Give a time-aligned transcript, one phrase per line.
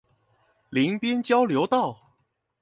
[0.71, 2.15] 林邊交流道